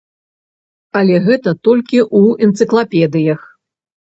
Але 1.01 1.19
гэта 1.27 1.53
толькі 1.67 1.99
ў 2.19 2.49
энцыклапедыях. 2.49 3.41